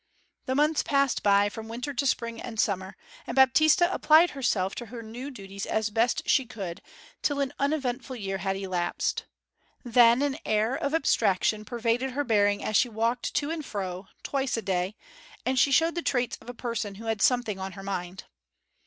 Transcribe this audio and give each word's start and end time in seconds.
The 0.47 0.55
months 0.55 0.81
passed 0.81 1.21
by 1.21 1.47
from 1.47 1.67
winter 1.67 1.93
to 1.93 2.07
spring 2.07 2.41
and 2.41 2.59
summer, 2.59 2.97
and 3.27 3.35
Baptista 3.35 3.93
applied 3.93 4.31
herself 4.31 4.73
to 4.73 4.87
her 4.87 5.03
new 5.03 5.29
duties 5.29 5.67
as 5.67 5.91
best 5.91 6.27
she 6.27 6.47
could, 6.47 6.81
till 7.21 7.39
an 7.39 7.53
uneventful 7.59 8.15
year 8.15 8.39
had 8.39 8.55
elapsed. 8.55 9.25
Then 9.85 10.23
an 10.23 10.39
air 10.43 10.73
of 10.75 10.95
abstraction 10.95 11.65
pervaded 11.65 12.13
her 12.13 12.23
bearing 12.23 12.63
as 12.63 12.75
she 12.75 12.89
walked 12.89 13.35
to 13.35 13.51
and 13.51 13.63
fro, 13.63 14.07
twice 14.23 14.57
a 14.57 14.63
day, 14.63 14.95
and 15.45 15.59
she 15.59 15.71
showed 15.71 15.93
the 15.93 16.01
traits 16.01 16.35
of 16.41 16.49
a 16.49 16.55
person 16.55 16.95
who 16.95 17.05
had 17.05 17.21
something 17.21 17.59
on 17.59 17.73
her 17.73 17.83
mind. 17.83 18.23